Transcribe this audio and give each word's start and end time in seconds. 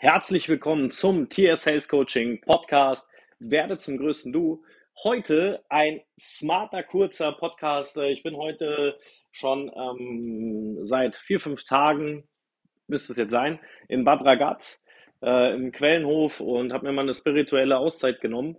Herzlich 0.00 0.48
willkommen 0.48 0.92
zum 0.92 1.28
TR 1.28 1.56
Sales 1.56 1.88
Coaching 1.88 2.40
Podcast. 2.40 3.10
Werde 3.40 3.78
zum 3.78 3.98
größten 3.98 4.32
Du. 4.32 4.62
Heute 5.02 5.64
ein 5.70 6.00
smarter, 6.16 6.84
kurzer 6.84 7.32
Podcast. 7.32 7.96
Ich 7.96 8.22
bin 8.22 8.36
heute 8.36 8.96
schon 9.32 9.68
ähm, 9.74 10.78
seit 10.84 11.16
vier, 11.16 11.40
fünf 11.40 11.64
Tagen, 11.64 12.28
müsste 12.86 13.10
es 13.10 13.18
jetzt 13.18 13.32
sein, 13.32 13.58
in 13.88 14.04
Bad 14.04 14.24
Ragaz 14.24 14.80
äh, 15.20 15.56
im 15.56 15.72
Quellenhof 15.72 16.38
und 16.38 16.72
habe 16.72 16.86
mir 16.86 16.92
mal 16.92 17.02
eine 17.02 17.14
spirituelle 17.14 17.76
Auszeit 17.76 18.20
genommen, 18.20 18.56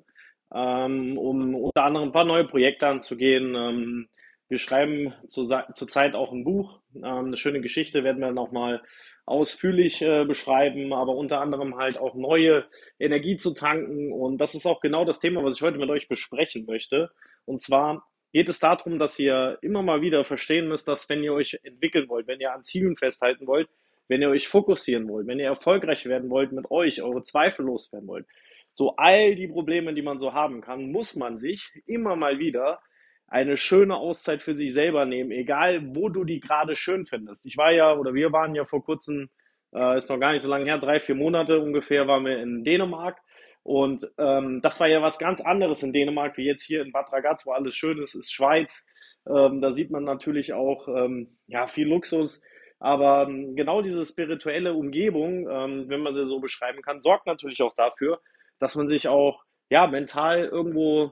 ähm, 0.53 1.17
um 1.17 1.55
unter 1.55 1.85
anderem 1.85 2.09
ein 2.09 2.11
paar 2.11 2.25
neue 2.25 2.47
Projekte 2.47 2.85
anzugehen. 2.85 3.55
Ähm, 3.55 4.09
wir 4.49 4.57
schreiben 4.57 5.13
zurzeit 5.27 6.15
auch 6.15 6.31
ein 6.31 6.43
Buch. 6.43 6.79
Ähm, 6.95 7.03
eine 7.03 7.37
schöne 7.37 7.61
Geschichte 7.61 8.03
werden 8.03 8.19
wir 8.19 8.31
nochmal 8.31 8.81
ausführlich 9.25 10.01
äh, 10.01 10.25
beschreiben, 10.25 10.91
aber 10.91 11.13
unter 11.13 11.39
anderem 11.39 11.77
halt 11.77 11.97
auch 11.97 12.15
neue 12.15 12.65
Energie 12.99 13.37
zu 13.37 13.53
tanken. 13.53 14.11
Und 14.11 14.39
das 14.39 14.55
ist 14.55 14.65
auch 14.65 14.81
genau 14.81 15.05
das 15.05 15.19
Thema, 15.19 15.43
was 15.43 15.55
ich 15.55 15.61
heute 15.61 15.77
mit 15.77 15.89
euch 15.89 16.07
besprechen 16.07 16.65
möchte. 16.65 17.11
Und 17.45 17.61
zwar 17.61 18.07
geht 18.33 18.49
es 18.49 18.59
darum, 18.59 18.97
dass 18.97 19.19
ihr 19.19 19.59
immer 19.61 19.83
mal 19.83 20.01
wieder 20.01 20.23
verstehen 20.23 20.67
müsst, 20.67 20.87
dass 20.87 21.07
wenn 21.09 21.23
ihr 21.23 21.33
euch 21.33 21.59
entwickeln 21.63 22.09
wollt, 22.09 22.27
wenn 22.27 22.39
ihr 22.39 22.53
an 22.53 22.63
Zielen 22.63 22.95
festhalten 22.95 23.45
wollt, 23.45 23.69
wenn 24.07 24.21
ihr 24.23 24.29
euch 24.29 24.47
fokussieren 24.47 25.07
wollt, 25.07 25.27
wenn 25.27 25.39
ihr 25.39 25.45
erfolgreich 25.45 26.05
werden 26.07 26.31
wollt 26.31 26.51
mit 26.51 26.71
euch, 26.71 27.03
eure 27.03 27.21
Zweifel 27.21 27.65
loswerden 27.67 28.07
wollt, 28.07 28.25
so 28.73 28.95
all 28.95 29.35
die 29.35 29.47
Probleme, 29.47 29.93
die 29.93 30.01
man 30.01 30.17
so 30.17 30.33
haben 30.33 30.61
kann, 30.61 30.91
muss 30.91 31.15
man 31.15 31.37
sich 31.37 31.71
immer 31.85 32.15
mal 32.15 32.39
wieder 32.39 32.79
eine 33.29 33.57
schöne 33.57 33.95
Auszeit 33.95 34.43
für 34.43 34.55
sich 34.55 34.73
selber 34.73 35.05
nehmen, 35.05 35.31
egal 35.31 35.95
wo 35.95 36.09
du 36.09 36.23
die 36.23 36.39
gerade 36.39 36.75
schön 36.75 37.05
findest. 37.05 37.45
Ich 37.45 37.57
war 37.57 37.71
ja, 37.71 37.93
oder 37.95 38.13
wir 38.13 38.31
waren 38.31 38.55
ja 38.55 38.65
vor 38.65 38.83
kurzem, 38.83 39.29
äh, 39.73 39.97
ist 39.97 40.09
noch 40.09 40.19
gar 40.19 40.31
nicht 40.31 40.41
so 40.41 40.49
lange 40.49 40.65
her, 40.65 40.79
drei, 40.79 40.99
vier 40.99 41.15
Monate 41.15 41.59
ungefähr, 41.59 42.07
waren 42.07 42.25
wir 42.25 42.41
in 42.41 42.63
Dänemark. 42.63 43.19
Und 43.63 44.09
ähm, 44.17 44.61
das 44.61 44.79
war 44.79 44.87
ja 44.87 45.01
was 45.01 45.19
ganz 45.19 45.41
anderes 45.41 45.83
in 45.83 45.93
Dänemark, 45.93 46.37
wie 46.37 46.45
jetzt 46.45 46.63
hier 46.63 46.81
in 46.81 46.91
Bad 46.91 47.11
Ragaz, 47.11 47.45
wo 47.45 47.51
alles 47.51 47.75
schön 47.75 48.01
ist, 48.01 48.15
ist 48.15 48.31
Schweiz. 48.31 48.87
Ähm, 49.27 49.61
da 49.61 49.71
sieht 49.71 49.91
man 49.91 50.03
natürlich 50.05 50.53
auch 50.53 50.87
ähm, 50.87 51.37
ja, 51.47 51.67
viel 51.67 51.87
Luxus. 51.87 52.41
Aber 52.79 53.27
ähm, 53.27 53.55
genau 53.55 53.81
diese 53.81 54.05
spirituelle 54.05 54.73
Umgebung, 54.73 55.47
ähm, 55.49 55.89
wenn 55.89 56.01
man 56.01 56.13
sie 56.13 56.25
so 56.25 56.39
beschreiben 56.39 56.81
kann, 56.81 57.01
sorgt 57.01 57.27
natürlich 57.27 57.61
auch 57.61 57.75
dafür, 57.75 58.21
dass 58.57 58.75
man 58.75 58.87
sich 58.87 59.07
auch 59.07 59.43
ja, 59.69 59.85
mental 59.85 60.45
irgendwo 60.45 61.11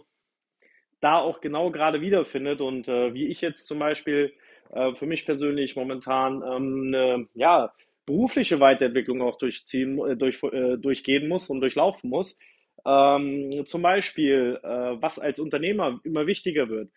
da 1.00 1.20
auch 1.20 1.42
genau 1.42 1.72
gerade 1.72 2.02
wiederfindet 2.02 2.62
und 2.62 2.88
äh, 2.88 3.14
wie 3.14 3.28
ich 3.28 3.42
jetzt 3.42 3.68
zum 3.68 3.80
Beispiel 3.80 4.34
äh, 4.72 4.94
für 4.94 5.06
mich 5.06 5.26
persönlich 5.26 5.76
momentan 5.76 6.42
ähm, 6.42 6.88
eine 6.88 7.28
ja, 7.34 7.74
berufliche 8.06 8.60
Weiterentwicklung 8.60 9.22
auch 9.22 9.38
durchziehen, 9.38 10.00
äh, 10.00 10.16
durch, 10.16 10.42
äh, 10.44 10.78
durchgehen 10.78 11.28
muss 11.28 11.50
und 11.50 11.62
durchlaufen 11.62 12.10
muss. 12.10 12.38
Ähm, 12.86 13.64
zum 13.66 13.82
Beispiel, 13.82 14.60
äh, 14.64 14.68
was 15.02 15.20
als 15.20 15.40
Unternehmer 15.40 16.00
immer 16.04 16.26
wichtiger 16.26 16.70
wird, 16.70 16.92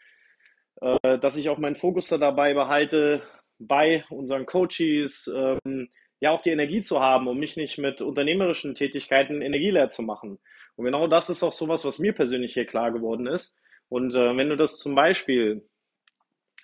äh, 0.80 1.18
dass 1.18 1.36
ich 1.36 1.48
auch 1.48 1.58
meinen 1.58 1.76
Fokus 1.76 2.08
da 2.08 2.18
dabei 2.18 2.54
behalte, 2.54 3.22
bei 3.58 4.04
unseren 4.08 4.46
Coaches, 4.46 5.30
ähm, 5.34 5.90
ja 6.20 6.30
auch 6.30 6.40
die 6.42 6.50
Energie 6.50 6.82
zu 6.82 7.00
haben, 7.00 7.28
um 7.28 7.38
mich 7.38 7.56
nicht 7.56 7.78
mit 7.78 8.00
unternehmerischen 8.00 8.74
Tätigkeiten 8.74 9.42
energieleer 9.42 9.88
zu 9.88 10.02
machen. 10.02 10.38
Und 10.76 10.84
genau 10.84 11.06
das 11.06 11.30
ist 11.30 11.42
auch 11.42 11.52
sowas, 11.52 11.84
was 11.84 11.98
mir 11.98 12.12
persönlich 12.12 12.54
hier 12.54 12.66
klar 12.66 12.92
geworden 12.92 13.26
ist. 13.26 13.58
Und 13.90 14.14
äh, 14.14 14.36
wenn 14.36 14.48
du 14.48 14.56
das 14.56 14.78
zum 14.78 14.94
Beispiel 14.94 15.68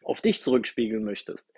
auf 0.02 0.22
dich 0.22 0.40
zurückspiegeln 0.40 1.04
möchtest, 1.04 1.52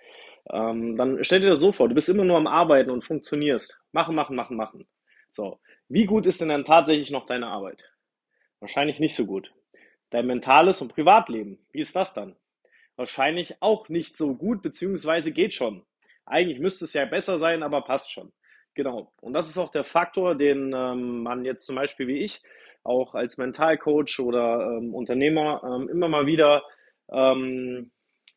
ähm, 0.51 0.97
dann 0.97 1.23
stell 1.23 1.39
dir 1.39 1.49
das 1.49 1.59
so 1.59 1.71
vor, 1.71 1.87
du 1.87 1.95
bist 1.95 2.09
immer 2.09 2.25
nur 2.25 2.37
am 2.37 2.47
Arbeiten 2.47 2.89
und 2.89 3.05
funktionierst. 3.05 3.79
Machen, 3.93 4.15
machen, 4.15 4.35
machen, 4.35 4.57
machen. 4.57 4.87
So. 5.31 5.59
Wie 5.87 6.05
gut 6.05 6.25
ist 6.25 6.41
denn 6.41 6.49
dann 6.49 6.65
tatsächlich 6.65 7.11
noch 7.11 7.25
deine 7.25 7.47
Arbeit? 7.47 7.83
Wahrscheinlich 8.59 8.99
nicht 8.99 9.15
so 9.15 9.25
gut. 9.25 9.53
Dein 10.09 10.25
mentales 10.25 10.81
und 10.81 10.93
Privatleben, 10.93 11.59
wie 11.71 11.79
ist 11.79 11.95
das 11.95 12.13
dann? 12.13 12.35
Wahrscheinlich 12.95 13.61
auch 13.61 13.89
nicht 13.89 14.17
so 14.17 14.35
gut, 14.35 14.63
beziehungsweise 14.63 15.31
geht 15.31 15.53
schon. 15.53 15.85
Eigentlich 16.25 16.59
müsste 16.59 16.85
es 16.85 16.93
ja 16.93 17.05
besser 17.05 17.37
sein, 17.37 17.61
aber 17.63 17.81
passt 17.81 18.11
schon. 18.11 18.31
Genau. 18.73 19.13
Und 19.21 19.33
das 19.33 19.49
ist 19.49 19.57
auch 19.57 19.71
der 19.71 19.83
Faktor, 19.83 20.35
den 20.35 20.73
ähm, 20.75 21.23
man 21.23 21.45
jetzt 21.45 21.65
zum 21.65 21.75
Beispiel 21.75 22.07
wie 22.07 22.19
ich 22.19 22.41
auch 22.83 23.15
als 23.15 23.37
Mentalcoach 23.37 24.19
oder 24.19 24.77
ähm, 24.77 24.93
Unternehmer 24.93 25.61
ähm, 25.63 25.89
immer 25.89 26.07
mal 26.07 26.25
wieder, 26.25 26.63
ähm, 27.11 27.91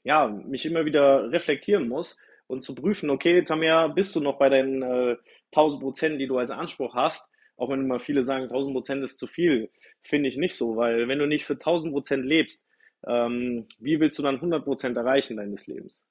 ja, 0.05 0.29
mich 0.29 0.67
immer 0.67 0.85
wieder 0.85 1.31
reflektieren 1.31 1.89
muss 1.89 2.19
und 2.47 2.63
zu 2.63 2.75
prüfen, 2.75 3.11
okay, 3.11 3.43
Tamia, 3.43 3.89
bist 3.89 4.15
du 4.15 4.21
noch 4.21 4.39
bei 4.39 4.49
deinen 4.49 4.83
äh, 4.83 5.17
1000 5.53 5.83
Prozent, 5.83 6.21
die 6.21 6.27
du 6.27 6.39
als 6.39 6.51
Anspruch 6.51 6.95
hast? 6.95 7.31
Auch 7.57 7.71
wenn 7.71 7.81
immer 7.81 7.99
viele 7.99 8.23
sagen, 8.23 8.45
1000 8.45 8.75
Prozent 8.75 9.05
ist 9.05 9.19
zu 9.19 9.27
viel, 9.27 9.71
finde 10.03 10.29
ich 10.29 10.37
nicht 10.37 10.57
so, 10.57 10.77
weil 10.77 11.09
wenn 11.09 11.19
du 11.19 11.27
nicht 11.27 11.45
für 11.45 11.55
1000 11.55 11.93
Prozent 11.93 12.25
lebst, 12.25 12.67
ähm, 13.07 13.67
wie 13.79 14.01
willst 14.01 14.19
du 14.19 14.23
dann 14.23 14.37
100 14.37 14.65
Prozent 14.65 14.97
erreichen 14.97 15.37
deines 15.37 15.67
Lebens? 15.67 16.03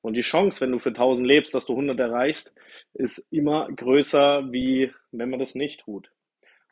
Und 0.00 0.14
die 0.14 0.22
Chance, 0.22 0.60
wenn 0.60 0.72
du 0.72 0.78
für 0.78 0.90
1000 0.90 1.26
lebst, 1.26 1.54
dass 1.54 1.66
du 1.66 1.72
100 1.72 1.98
erreichst, 1.98 2.54
ist 2.94 3.26
immer 3.30 3.68
größer, 3.72 4.52
wie 4.52 4.92
wenn 5.10 5.30
man 5.30 5.40
das 5.40 5.54
nicht 5.54 5.80
tut. 5.80 6.10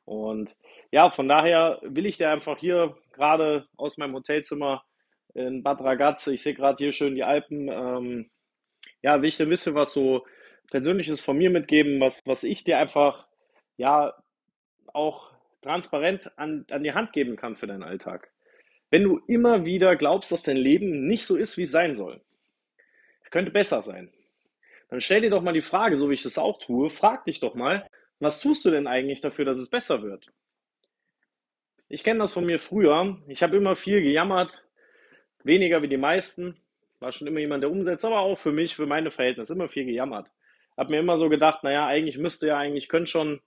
Und 0.04 0.54
ja, 0.90 1.10
von 1.10 1.28
daher 1.28 1.80
will 1.82 2.06
ich 2.06 2.18
dir 2.18 2.30
einfach 2.30 2.58
hier 2.58 2.96
gerade 3.12 3.66
aus 3.76 3.96
meinem 3.96 4.14
Hotelzimmer 4.14 4.84
in 5.34 5.62
Bad 5.62 5.80
Ragaz, 5.80 6.26
ich 6.28 6.42
sehe 6.42 6.54
gerade 6.54 6.76
hier 6.78 6.92
schön 6.92 7.14
die 7.14 7.24
Alpen, 7.24 7.68
ähm, 7.68 8.30
ja, 9.02 9.20
will 9.20 9.28
ich 9.28 9.36
dir 9.36 9.46
ein 9.46 9.50
bisschen 9.50 9.74
was 9.74 9.92
so 9.92 10.24
Persönliches 10.70 11.20
von 11.20 11.36
mir 11.36 11.50
mitgeben, 11.50 12.00
was, 12.00 12.20
was 12.24 12.44
ich 12.44 12.64
dir 12.64 12.78
einfach, 12.78 13.26
ja, 13.76 14.14
auch 14.92 15.32
transparent 15.62 16.30
an, 16.38 16.66
an 16.70 16.84
die 16.84 16.92
Hand 16.92 17.12
geben 17.12 17.36
kann 17.36 17.56
für 17.56 17.66
deinen 17.66 17.82
Alltag. 17.82 18.30
Wenn 18.90 19.02
du 19.02 19.18
immer 19.26 19.64
wieder 19.64 19.96
glaubst, 19.96 20.30
dass 20.30 20.44
dein 20.44 20.56
Leben 20.56 21.06
nicht 21.06 21.26
so 21.26 21.36
ist, 21.36 21.56
wie 21.56 21.62
es 21.62 21.72
sein 21.72 21.94
soll, 21.94 22.20
es 23.22 23.30
könnte 23.30 23.50
besser 23.50 23.82
sein, 23.82 24.12
dann 24.88 25.00
stell 25.00 25.22
dir 25.22 25.30
doch 25.30 25.42
mal 25.42 25.54
die 25.54 25.62
Frage, 25.62 25.96
so 25.96 26.10
wie 26.10 26.14
ich 26.14 26.22
das 26.22 26.38
auch 26.38 26.58
tue, 26.58 26.90
frag 26.90 27.24
dich 27.24 27.40
doch 27.40 27.54
mal, 27.54 27.88
was 28.20 28.40
tust 28.40 28.64
du 28.64 28.70
denn 28.70 28.86
eigentlich 28.86 29.20
dafür, 29.20 29.44
dass 29.44 29.58
es 29.58 29.68
besser 29.68 30.02
wird? 30.02 30.30
Ich 31.88 32.02
kenne 32.02 32.20
das 32.20 32.32
von 32.32 32.46
mir 32.46 32.58
früher. 32.58 33.18
Ich 33.28 33.42
habe 33.42 33.56
immer 33.56 33.76
viel 33.76 34.00
gejammert, 34.02 34.64
weniger 35.42 35.82
wie 35.82 35.88
die 35.88 35.96
meisten. 35.96 36.56
War 37.00 37.12
schon 37.12 37.26
immer 37.26 37.40
jemand, 37.40 37.62
der 37.62 37.70
umsetzt, 37.70 38.04
aber 38.04 38.20
auch 38.20 38.38
für 38.38 38.52
mich, 38.52 38.74
für 38.74 38.86
meine 38.86 39.10
Verhältnisse, 39.10 39.52
immer 39.52 39.68
viel 39.68 39.84
gejammert. 39.84 40.28
Hab 40.76 40.90
mir 40.90 41.00
immer 41.00 41.18
so 41.18 41.28
gedacht, 41.28 41.62
naja, 41.62 41.86
eigentlich 41.86 42.18
müsste 42.18 42.48
ja, 42.48 42.58
eigentlich 42.58 42.88
könnte 42.88 43.10
schon, 43.10 43.40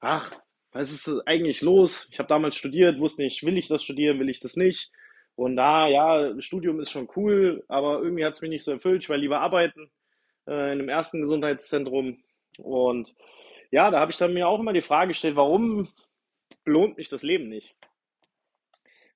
ach, 0.00 0.32
was 0.72 0.92
ist 0.92 1.08
eigentlich 1.26 1.62
los? 1.62 2.08
Ich 2.12 2.18
habe 2.18 2.28
damals 2.28 2.56
studiert, 2.56 3.00
wusste 3.00 3.22
nicht, 3.22 3.42
will 3.44 3.58
ich 3.58 3.68
das 3.68 3.82
studieren, 3.82 4.20
will 4.20 4.28
ich 4.28 4.40
das 4.40 4.56
nicht? 4.56 4.92
Und 5.34 5.56
da, 5.56 5.88
ja, 5.88 6.38
Studium 6.38 6.80
ist 6.80 6.90
schon 6.90 7.08
cool, 7.16 7.64
aber 7.68 8.02
irgendwie 8.02 8.24
hat 8.24 8.34
es 8.34 8.42
mich 8.42 8.50
nicht 8.50 8.64
so 8.64 8.72
erfüllt. 8.72 9.02
Ich 9.02 9.08
war 9.08 9.16
lieber 9.16 9.40
arbeiten 9.40 9.90
äh, 10.46 10.72
in 10.72 10.80
einem 10.80 10.88
ersten 10.88 11.20
Gesundheitszentrum. 11.20 12.22
Und 12.58 13.14
ja, 13.70 13.90
da 13.90 14.00
habe 14.00 14.10
ich 14.10 14.18
dann 14.18 14.34
mir 14.34 14.48
auch 14.48 14.60
immer 14.60 14.72
die 14.72 14.82
Frage 14.82 15.08
gestellt, 15.08 15.36
warum 15.36 15.88
belohnt 16.64 16.96
mich 16.96 17.08
das 17.08 17.22
Leben 17.22 17.48
nicht? 17.48 17.74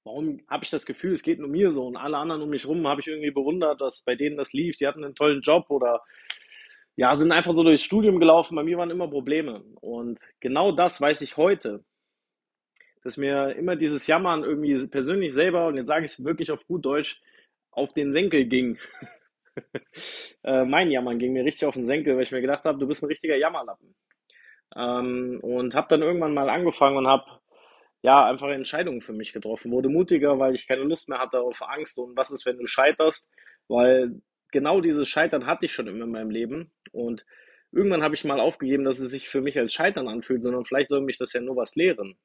Warum 0.04 0.40
habe 0.48 0.64
ich 0.64 0.70
das 0.70 0.84
Gefühl, 0.84 1.12
es 1.12 1.22
geht 1.22 1.38
nur 1.38 1.48
mir 1.48 1.70
so 1.70 1.86
und 1.86 1.96
alle 1.96 2.18
anderen 2.18 2.42
um 2.42 2.50
mich 2.50 2.66
rum 2.66 2.86
habe 2.86 3.00
ich 3.00 3.06
irgendwie 3.06 3.30
bewundert, 3.30 3.80
dass 3.80 4.02
bei 4.04 4.14
denen 4.14 4.36
das 4.36 4.52
lief, 4.52 4.76
die 4.76 4.86
hatten 4.86 5.02
einen 5.02 5.14
tollen 5.14 5.40
Job 5.40 5.70
oder 5.70 6.02
ja, 6.96 7.14
sind 7.14 7.32
einfach 7.32 7.54
so 7.54 7.64
durchs 7.64 7.82
Studium 7.82 8.20
gelaufen, 8.20 8.54
bei 8.54 8.62
mir 8.62 8.78
waren 8.78 8.90
immer 8.90 9.08
Probleme. 9.08 9.64
Und 9.80 10.20
genau 10.40 10.72
das 10.72 11.00
weiß 11.00 11.22
ich 11.22 11.36
heute, 11.36 11.84
dass 13.02 13.16
mir 13.16 13.56
immer 13.56 13.76
dieses 13.76 14.06
Jammern 14.06 14.44
irgendwie 14.44 14.86
persönlich 14.86 15.32
selber, 15.32 15.66
und 15.66 15.76
jetzt 15.76 15.88
sage 15.88 16.04
ich 16.04 16.12
es 16.12 16.24
wirklich 16.24 16.50
auf 16.52 16.66
gut 16.66 16.84
Deutsch, 16.84 17.20
auf 17.72 17.92
den 17.94 18.12
Senkel 18.12 18.44
ging. 18.46 18.78
äh, 20.44 20.64
mein 20.64 20.90
Jammern 20.90 21.18
ging 21.18 21.32
mir 21.32 21.44
richtig 21.44 21.66
auf 21.66 21.74
den 21.74 21.84
Senkel, 21.84 22.14
weil 22.16 22.22
ich 22.22 22.32
mir 22.32 22.40
gedacht 22.40 22.64
habe, 22.64 22.78
du 22.78 22.86
bist 22.86 23.02
ein 23.02 23.08
richtiger 23.08 23.36
Jammerlappen. 23.36 23.94
Ähm, 24.76 25.38
und 25.42 25.74
habe 25.74 25.88
dann 25.88 26.02
irgendwann 26.02 26.34
mal 26.34 26.50
angefangen 26.50 26.96
und 26.96 27.06
habe 27.06 27.24
ja 28.02 28.26
einfach 28.26 28.48
Entscheidungen 28.48 29.00
für 29.00 29.12
mich 29.12 29.32
getroffen. 29.32 29.72
Wurde 29.72 29.88
mutiger, 29.88 30.38
weil 30.38 30.54
ich 30.54 30.66
keine 30.66 30.82
Lust 30.82 31.08
mehr 31.08 31.18
hatte 31.18 31.40
auf 31.40 31.62
Angst 31.62 31.98
und 31.98 32.16
was 32.16 32.30
ist, 32.30 32.44
wenn 32.46 32.58
du 32.58 32.66
scheiterst, 32.66 33.30
weil 33.68 34.20
genau 34.52 34.80
dieses 34.80 35.08
Scheitern 35.08 35.46
hatte 35.46 35.66
ich 35.66 35.72
schon 35.72 35.86
immer 35.86 36.04
in 36.04 36.10
meinem 36.10 36.30
Leben 36.30 36.72
und 36.92 37.24
irgendwann 37.72 38.02
habe 38.02 38.14
ich 38.14 38.24
mal 38.24 38.40
aufgegeben, 38.40 38.84
dass 38.84 38.98
es 38.98 39.10
sich 39.10 39.28
für 39.28 39.40
mich 39.40 39.58
als 39.58 39.72
Scheitern 39.72 40.08
anfühlt, 40.08 40.42
sondern 40.42 40.64
vielleicht 40.64 40.90
soll 40.90 41.00
mich 41.00 41.18
das 41.18 41.32
ja 41.32 41.40
nur 41.40 41.56
was 41.56 41.76
lehren. 41.76 42.16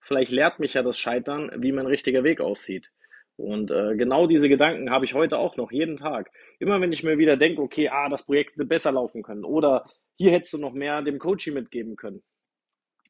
Vielleicht 0.00 0.30
lehrt 0.30 0.60
mich 0.60 0.74
ja 0.74 0.82
das 0.82 0.98
Scheitern, 0.98 1.50
wie 1.56 1.72
mein 1.72 1.86
richtiger 1.86 2.22
Weg 2.22 2.40
aussieht. 2.40 2.90
Und 3.36 3.70
äh, 3.70 3.96
genau 3.96 4.26
diese 4.26 4.48
Gedanken 4.48 4.90
habe 4.90 5.04
ich 5.04 5.14
heute 5.14 5.38
auch 5.38 5.56
noch, 5.56 5.72
jeden 5.72 5.96
Tag. 5.96 6.30
Immer 6.58 6.80
wenn 6.80 6.92
ich 6.92 7.02
mir 7.02 7.18
wieder 7.18 7.36
denke, 7.36 7.62
okay, 7.62 7.88
ah, 7.88 8.08
das 8.08 8.24
Projekt 8.24 8.52
hätte 8.52 8.66
besser 8.66 8.92
laufen 8.92 9.22
können 9.22 9.44
oder 9.44 9.86
hier 10.16 10.30
hättest 10.32 10.52
du 10.52 10.58
noch 10.58 10.72
mehr 10.72 11.02
dem 11.02 11.18
Coaching 11.18 11.54
mitgeben 11.54 11.96
können. 11.96 12.22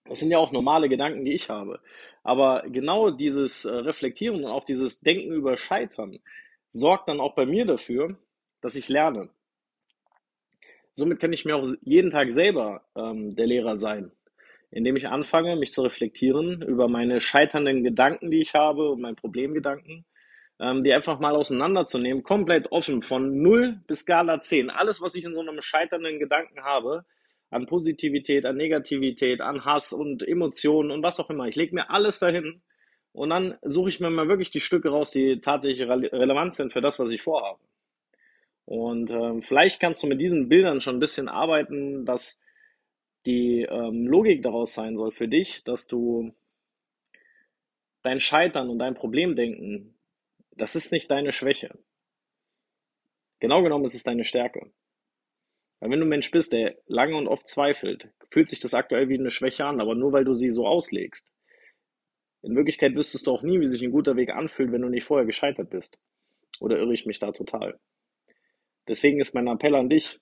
Das 0.06 0.18
sind 0.20 0.30
ja 0.30 0.38
auch 0.38 0.52
normale 0.52 0.88
Gedanken, 0.88 1.24
die 1.24 1.32
ich 1.32 1.48
habe. 1.48 1.80
Aber 2.22 2.64
genau 2.68 3.10
dieses 3.10 3.64
äh, 3.64 3.72
Reflektieren 3.72 4.44
und 4.44 4.50
auch 4.50 4.64
dieses 4.64 5.00
Denken 5.00 5.32
über 5.32 5.56
Scheitern 5.56 6.18
sorgt 6.70 7.08
dann 7.08 7.20
auch 7.20 7.34
bei 7.34 7.46
mir 7.46 7.64
dafür, 7.64 8.18
dass 8.60 8.76
ich 8.76 8.88
lerne. 8.88 9.30
somit 10.94 11.20
kann 11.20 11.32
ich 11.32 11.44
mir 11.44 11.56
auch 11.56 11.66
jeden 11.82 12.10
Tag 12.10 12.30
selber 12.30 12.84
ähm, 12.96 13.34
der 13.36 13.46
Lehrer 13.46 13.76
sein, 13.76 14.12
indem 14.70 14.96
ich 14.96 15.08
anfange, 15.08 15.56
mich 15.56 15.72
zu 15.72 15.82
reflektieren 15.82 16.62
über 16.62 16.88
meine 16.88 17.20
scheiternden 17.20 17.84
Gedanken, 17.84 18.30
die 18.30 18.40
ich 18.40 18.54
habe 18.54 18.90
und 18.90 19.00
meine 19.00 19.16
Problemgedanken, 19.16 20.04
die 20.58 20.92
einfach 20.92 21.18
mal 21.18 21.34
auseinanderzunehmen, 21.34 22.22
komplett 22.22 22.70
offen, 22.70 23.02
von 23.02 23.42
0 23.42 23.80
bis 23.88 24.00
Skala 24.00 24.40
10. 24.40 24.70
Alles, 24.70 25.00
was 25.00 25.16
ich 25.16 25.24
in 25.24 25.34
so 25.34 25.40
einem 25.40 25.60
scheiternden 25.60 26.20
Gedanken 26.20 26.62
habe, 26.62 27.04
an 27.50 27.66
Positivität, 27.66 28.46
an 28.46 28.56
Negativität, 28.56 29.40
an 29.40 29.64
Hass 29.64 29.92
und 29.92 30.26
Emotionen 30.26 30.90
und 30.90 31.02
was 31.02 31.20
auch 31.20 31.30
immer. 31.30 31.46
Ich 31.46 31.56
lege 31.56 31.74
mir 31.74 31.90
alles 31.90 32.18
dahin 32.18 32.62
und 33.12 33.30
dann 33.30 33.56
suche 33.62 33.88
ich 33.88 34.00
mir 34.00 34.10
mal 34.10 34.28
wirklich 34.28 34.50
die 34.50 34.60
Stücke 34.60 34.90
raus, 34.90 35.12
die 35.12 35.40
tatsächlich 35.40 35.88
relevant 35.88 36.54
sind 36.54 36.72
für 36.72 36.80
das, 36.80 36.98
was 36.98 37.10
ich 37.10 37.22
vorhabe. 37.22 37.60
Und 38.64 39.10
ähm, 39.10 39.42
vielleicht 39.42 39.78
kannst 39.80 40.02
du 40.02 40.06
mit 40.06 40.20
diesen 40.20 40.48
Bildern 40.48 40.80
schon 40.80 40.96
ein 40.96 41.00
bisschen 41.00 41.28
arbeiten, 41.28 42.04
dass 42.04 42.40
die 43.26 43.62
ähm, 43.62 44.06
Logik 44.06 44.42
daraus 44.42 44.74
sein 44.74 44.96
soll 44.96 45.12
für 45.12 45.28
dich, 45.28 45.64
dass 45.64 45.86
du 45.86 46.34
dein 48.02 48.20
Scheitern 48.20 48.68
und 48.68 48.78
dein 48.78 48.94
Problemdenken, 48.94 49.93
das 50.56 50.76
ist 50.76 50.92
nicht 50.92 51.10
deine 51.10 51.32
Schwäche. 51.32 51.78
Genau 53.40 53.62
genommen 53.62 53.84
ist 53.84 53.94
es 53.94 54.02
deine 54.02 54.24
Stärke. 54.24 54.72
Weil 55.80 55.90
wenn 55.90 56.00
du 56.00 56.06
ein 56.06 56.10
Mensch 56.10 56.30
bist, 56.30 56.52
der 56.52 56.76
lange 56.86 57.16
und 57.16 57.28
oft 57.28 57.46
zweifelt, 57.46 58.10
fühlt 58.30 58.48
sich 58.48 58.60
das 58.60 58.74
aktuell 58.74 59.08
wie 59.08 59.18
eine 59.18 59.30
Schwäche 59.30 59.64
an, 59.64 59.80
aber 59.80 59.94
nur 59.94 60.12
weil 60.12 60.24
du 60.24 60.32
sie 60.32 60.50
so 60.50 60.66
auslegst. 60.66 61.30
In 62.42 62.56
Wirklichkeit 62.56 62.94
wüsstest 62.94 63.26
du 63.26 63.32
auch 63.32 63.42
nie, 63.42 63.60
wie 63.60 63.66
sich 63.66 63.82
ein 63.82 63.90
guter 63.90 64.16
Weg 64.16 64.30
anfühlt, 64.30 64.72
wenn 64.72 64.82
du 64.82 64.88
nicht 64.88 65.04
vorher 65.04 65.26
gescheitert 65.26 65.70
bist. 65.70 65.98
Oder 66.60 66.78
irre 66.78 66.92
ich 66.92 67.06
mich 67.06 67.18
da 67.18 67.32
total? 67.32 67.78
Deswegen 68.86 69.20
ist 69.20 69.34
mein 69.34 69.48
Appell 69.48 69.74
an 69.74 69.88
dich, 69.88 70.20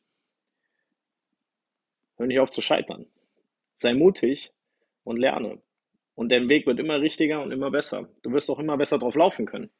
hör 2.17 2.26
nicht 2.26 2.40
auf 2.40 2.50
zu 2.50 2.62
scheitern. 2.62 3.06
Sei 3.75 3.94
mutig 3.94 4.52
und 5.05 5.17
lerne. 5.17 5.61
Und 6.14 6.31
dein 6.31 6.49
Weg 6.49 6.67
wird 6.67 6.78
immer 6.78 7.00
richtiger 7.00 7.43
und 7.43 7.50
immer 7.50 7.70
besser. 7.70 8.08
Du 8.23 8.32
wirst 8.32 8.50
auch 8.50 8.58
immer 8.58 8.76
besser 8.76 8.99
drauf 8.99 9.17
laufen 9.17 9.46
können. 9.46 9.70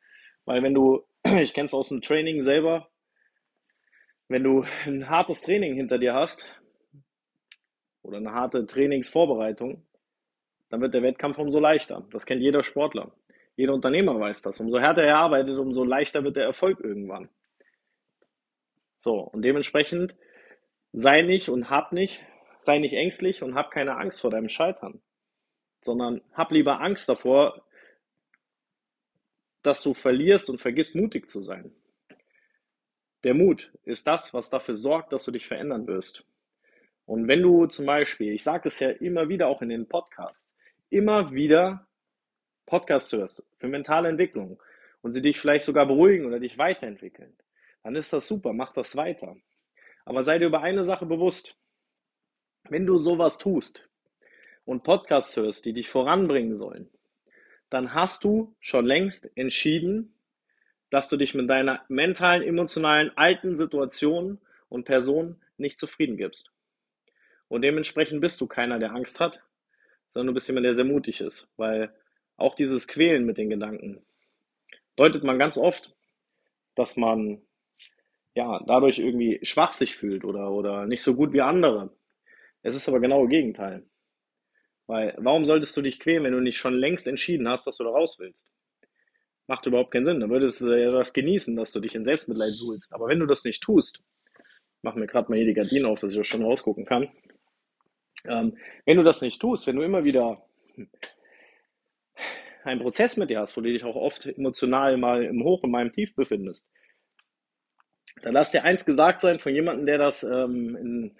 Weil 0.44 0.62
wenn 0.62 0.75
du, 0.75 1.05
ich 1.25 1.55
kenne 1.55 1.67
es 1.67 1.75
aus 1.75 1.89
dem 1.89 2.03
Training 2.03 2.43
selber, 2.43 2.89
wenn 4.29 4.44
du 4.44 4.65
ein 4.87 5.09
hartes 5.09 5.43
Training 5.43 5.75
hinter 5.75 5.99
dir 5.99 6.15
hast 6.15 6.47
oder 8.03 8.17
eine 8.17 8.33
harte 8.33 8.67
Trainingsvorbereitung, 8.67 9.87
dann 10.71 10.81
wird 10.81 10.94
der 10.94 11.03
Wettkampf 11.03 11.39
umso 11.39 11.61
leichter. 11.61 12.06
Das 12.11 12.25
kennt 12.25 12.41
jeder 12.41 12.62
Sportler. 12.62 13.12
Jeder 13.56 13.75
Unternehmer 13.75 14.19
weiß 14.19 14.41
das. 14.43 14.59
Umso 14.61 14.79
härter 14.79 15.03
er 15.03 15.19
arbeitet, 15.19 15.59
umso 15.59 15.85
leichter 15.85 16.25
wird 16.25 16.37
der 16.37 16.44
Erfolg 16.44 16.81
irgendwann. 16.81 17.29
So, 18.99 19.19
und 19.19 19.43
dementsprechend 19.43 20.15
sei 20.93 21.23
nicht 21.23 21.49
und 21.49 21.69
hab 21.69 21.93
nicht, 21.93 22.25
sei 22.61 22.79
nicht 22.79 22.94
ängstlich 22.94 23.43
und 23.43 23.55
hab 23.55 23.71
keine 23.71 23.97
Angst 23.97 24.21
vor 24.21 24.31
deinem 24.31 24.49
Scheitern, 24.49 25.03
sondern 25.83 26.23
hab 26.33 26.53
lieber 26.53 26.81
Angst 26.81 27.09
davor, 27.09 27.67
dass 29.62 29.82
du 29.82 29.94
verlierst 29.94 30.50
und 30.50 30.61
vergisst, 30.61 30.94
mutig 30.94 31.29
zu 31.29 31.41
sein. 31.41 31.73
Der 33.25 33.35
Mut 33.35 33.73
ist 33.85 34.06
das, 34.06 34.35
was 34.35 34.50
dafür 34.50 34.75
sorgt, 34.75 35.12
dass 35.12 35.25
du 35.25 35.31
dich 35.31 35.47
verändern 35.47 35.87
wirst. 35.87 36.25
Und 37.06 37.29
wenn 37.29 37.43
du 37.43 37.67
zum 37.67 37.87
Beispiel, 37.87 38.32
ich 38.32 38.43
sage 38.43 38.69
es 38.69 38.81
ja 38.81 38.91
immer 38.91 39.29
wieder 39.29 39.49
auch 39.49 39.62
in 39.62 39.69
den 39.69 39.88
Podcasts, 39.88 40.53
immer 40.91 41.32
wieder 41.32 41.87
Podcasts 42.67 43.12
hörst 43.12 43.44
für 43.59 43.69
mentale 43.69 44.09
Entwicklung 44.09 44.61
und 45.03 45.12
sie 45.12 45.23
dich 45.23 45.38
vielleicht 45.38 45.65
sogar 45.65 45.87
beruhigen 45.87 46.26
oder 46.26 46.41
dich 46.41 46.58
weiterentwickeln, 46.58 47.37
dann 47.82 47.97
ist 47.97 48.12
das 48.12 48.29
super, 48.29 48.53
mach 48.53 48.73
das 48.73 48.97
weiter. 48.97 49.37
Aber 50.05 50.23
sei 50.23 50.38
dir 50.38 50.47
über 50.47 50.62
eine 50.62 50.85
Sache 50.85 51.06
bewusst. 51.06 51.56
Wenn 52.69 52.87
du 52.87 52.97
sowas 52.97 53.38
tust 53.38 53.88
und 54.65 54.85
Podcasts 54.85 55.37
hörst, 55.37 55.65
die 55.65 55.73
dich 55.73 55.88
voranbringen 55.88 56.55
sollen, 56.55 56.88
dann 57.72 57.94
hast 57.94 58.22
du 58.22 58.54
schon 58.60 58.84
längst 58.84 59.34
entschieden, 59.34 60.14
dass 60.90 61.08
du 61.08 61.16
dich 61.16 61.34
mit 61.34 61.48
deiner 61.48 61.82
mentalen, 61.88 62.42
emotionalen, 62.42 63.10
alten 63.16 63.56
Situation 63.56 64.38
und 64.69 64.84
Person 64.84 65.40
nicht 65.56 65.78
zufrieden 65.78 66.19
gibst. 66.19 66.52
Und 67.48 67.62
dementsprechend 67.62 68.20
bist 68.20 68.40
du 68.42 68.46
keiner, 68.46 68.78
der 68.78 68.92
Angst 68.92 69.20
hat, 69.20 69.42
sondern 70.08 70.28
du 70.28 70.34
bist 70.34 70.48
jemand, 70.48 70.66
der 70.66 70.74
sehr 70.74 70.84
mutig 70.84 71.22
ist, 71.22 71.48
weil 71.56 71.94
auch 72.36 72.54
dieses 72.54 72.88
Quälen 72.88 73.24
mit 73.24 73.38
den 73.38 73.48
Gedanken 73.48 74.04
deutet 74.96 75.24
man 75.24 75.38
ganz 75.38 75.56
oft, 75.56 75.94
dass 76.74 76.98
man 76.98 77.40
ja 78.34 78.62
dadurch 78.66 78.98
irgendwie 78.98 79.40
schwach 79.42 79.72
sich 79.72 79.96
fühlt 79.96 80.24
oder, 80.24 80.50
oder 80.50 80.86
nicht 80.86 81.02
so 81.02 81.14
gut 81.14 81.32
wie 81.32 81.40
andere. 81.40 81.90
Es 82.62 82.76
ist 82.76 82.88
aber 82.88 83.00
genau 83.00 83.22
das 83.22 83.30
Gegenteil. 83.30 83.86
Weil 84.93 85.15
warum 85.17 85.47
solltest 85.47 85.75
du 85.75 85.81
dich 85.81 85.99
quälen, 85.99 86.23
wenn 86.23 86.35
du 86.35 86.41
nicht 86.41 86.59
schon 86.59 86.75
längst 86.75 87.06
entschieden 87.06 87.49
hast, 87.49 87.67
dass 87.67 87.79
du 87.79 87.85
da 87.85 87.89
raus 87.89 88.19
willst? 88.21 88.50
Macht 89.47 89.65
überhaupt 89.65 89.91
keinen 89.91 90.05
Sinn. 90.05 90.21
Dann 90.21 90.29
würdest 90.29 90.61
du 90.61 90.71
ja 90.71 90.91
das 90.91 91.15
genießen, 91.15 91.56
dass 91.56 91.73
du 91.73 91.81
dich 91.81 91.94
in 91.94 92.05
Selbstmitleid 92.05 92.50
suhlst. 92.50 92.94
Aber 92.94 93.09
wenn 93.09 93.19
du 93.19 93.25
das 93.25 93.43
nicht 93.43 93.62
tust, 93.62 94.03
machen 94.83 95.00
wir 95.00 95.06
gerade 95.06 95.31
mal 95.31 95.39
hier 95.39 95.47
die 95.47 95.55
Gardinen 95.55 95.87
auf, 95.87 96.00
dass 96.00 96.12
ich 96.12 96.21
auch 96.21 96.25
schon 96.25 96.44
rausgucken 96.44 96.85
kann. 96.85 97.09
Ähm, 98.27 98.59
wenn 98.85 98.99
du 98.99 99.03
das 99.03 99.23
nicht 99.23 99.41
tust, 99.41 99.67
wenn 99.67 99.77
du 99.77 99.83
immer 99.83 100.05
wieder 100.05 100.47
einen 102.62 102.81
Prozess 102.81 103.17
mit 103.17 103.31
dir 103.31 103.41
hast, 103.41 103.56
wo 103.56 103.62
du 103.62 103.73
dich 103.73 103.85
auch 103.85 103.97
oft 103.97 104.27
emotional 104.27 104.99
mal 104.99 105.25
im 105.25 105.43
Hoch 105.43 105.62
und 105.62 105.71
mal 105.71 105.87
im 105.87 105.93
Tief 105.94 106.15
befindest, 106.15 106.69
dann 108.21 108.35
lass 108.35 108.50
dir 108.50 108.65
eins 108.65 108.85
gesagt 108.85 109.23
sein 109.23 109.39
von 109.39 109.55
jemandem, 109.55 109.87
der 109.87 109.97
das 109.97 110.23
ähm, 110.23 110.77
in 110.77 111.17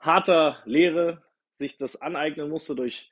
harter 0.00 0.60
Lehre 0.64 1.22
sich 1.58 1.76
das 1.76 2.00
aneignen 2.00 2.48
musste 2.48 2.74
durch 2.74 3.10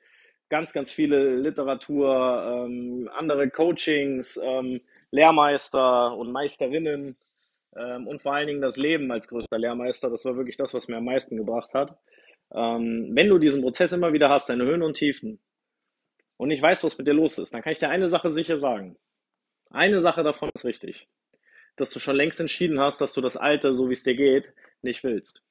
ganz, 0.49 0.73
ganz 0.73 0.91
viele 0.91 1.35
Literatur, 1.35 2.65
ähm, 2.65 3.09
andere 3.13 3.49
Coachings, 3.49 4.39
ähm, 4.41 4.81
Lehrmeister 5.11 6.15
und 6.15 6.31
Meisterinnen 6.31 7.15
ähm, 7.75 8.07
und 8.07 8.21
vor 8.21 8.33
allen 8.33 8.47
Dingen 8.47 8.61
das 8.61 8.77
Leben 8.77 9.11
als 9.11 9.27
größter 9.27 9.59
Lehrmeister. 9.59 10.09
Das 10.09 10.25
war 10.25 10.37
wirklich 10.37 10.57
das, 10.57 10.73
was 10.73 10.87
mir 10.87 10.97
am 10.97 11.05
meisten 11.05 11.37
gebracht 11.37 11.73
hat. 11.73 11.97
Ähm, 12.53 13.09
wenn 13.13 13.27
du 13.27 13.39
diesen 13.39 13.61
Prozess 13.61 13.91
immer 13.91 14.13
wieder 14.13 14.29
hast, 14.29 14.49
deine 14.49 14.65
Höhen 14.65 14.83
und 14.83 14.95
Tiefen, 14.95 15.39
und 16.37 16.51
ich 16.51 16.61
weiß, 16.61 16.83
was 16.83 16.97
mit 16.97 17.07
dir 17.07 17.13
los 17.13 17.37
ist, 17.39 17.53
dann 17.53 17.61
kann 17.61 17.73
ich 17.73 17.79
dir 17.79 17.89
eine 17.89 18.07
Sache 18.07 18.29
sicher 18.29 18.57
sagen. 18.57 18.95
Eine 19.71 19.99
Sache 19.99 20.23
davon 20.23 20.49
ist 20.53 20.65
richtig. 20.65 21.07
Dass 21.75 21.91
du 21.91 21.99
schon 21.99 22.15
längst 22.15 22.39
entschieden 22.39 22.79
hast, 22.79 23.01
dass 23.01 23.13
du 23.13 23.21
das 23.21 23.37
Alte, 23.37 23.75
so 23.75 23.89
wie 23.89 23.93
es 23.93 24.03
dir 24.03 24.15
geht, 24.15 24.53
nicht 24.81 25.03
willst. 25.03 25.43